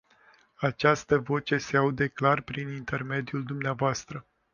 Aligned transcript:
Această 0.59 1.17
voce 1.19 1.57
se 1.57 1.77
aude 1.77 2.07
clar 2.07 2.41
prin 2.41 2.67
intermediul 2.69 3.43
dvs. 3.43 4.05